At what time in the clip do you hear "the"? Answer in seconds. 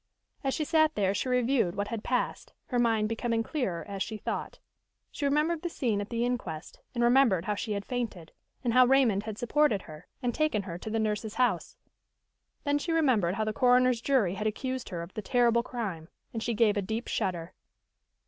5.61-5.69, 6.09-6.25, 10.89-10.97, 13.43-13.53, 15.13-15.21